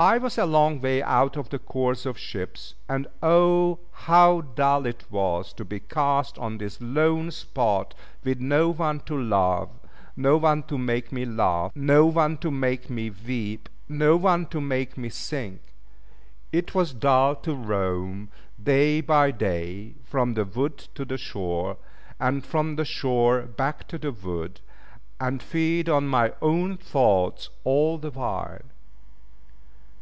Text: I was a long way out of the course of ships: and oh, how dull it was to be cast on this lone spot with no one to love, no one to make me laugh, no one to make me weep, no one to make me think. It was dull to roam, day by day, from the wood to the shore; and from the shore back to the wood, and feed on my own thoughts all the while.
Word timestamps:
I 0.00 0.16
was 0.18 0.38
a 0.38 0.46
long 0.46 0.80
way 0.80 1.02
out 1.02 1.36
of 1.36 1.48
the 1.48 1.58
course 1.58 2.06
of 2.06 2.16
ships: 2.16 2.76
and 2.88 3.08
oh, 3.20 3.80
how 3.90 4.42
dull 4.42 4.86
it 4.86 5.02
was 5.10 5.52
to 5.54 5.64
be 5.64 5.80
cast 5.80 6.38
on 6.38 6.56
this 6.58 6.78
lone 6.80 7.32
spot 7.32 7.94
with 8.22 8.38
no 8.38 8.68
one 8.68 9.00
to 9.06 9.20
love, 9.20 9.70
no 10.16 10.36
one 10.36 10.62
to 10.68 10.78
make 10.78 11.10
me 11.10 11.24
laugh, 11.24 11.72
no 11.74 12.06
one 12.06 12.36
to 12.38 12.50
make 12.52 12.88
me 12.88 13.10
weep, 13.10 13.68
no 13.88 14.16
one 14.16 14.46
to 14.50 14.60
make 14.60 14.96
me 14.96 15.08
think. 15.08 15.60
It 16.52 16.76
was 16.76 16.94
dull 16.94 17.34
to 17.34 17.52
roam, 17.56 18.28
day 18.62 19.00
by 19.00 19.32
day, 19.32 19.94
from 20.04 20.34
the 20.34 20.44
wood 20.44 20.78
to 20.94 21.04
the 21.04 21.18
shore; 21.18 21.76
and 22.20 22.46
from 22.46 22.76
the 22.76 22.84
shore 22.84 23.42
back 23.42 23.88
to 23.88 23.98
the 23.98 24.12
wood, 24.12 24.60
and 25.18 25.42
feed 25.42 25.88
on 25.88 26.06
my 26.06 26.34
own 26.40 26.76
thoughts 26.76 27.50
all 27.64 27.98
the 27.98 28.12
while. 28.12 28.60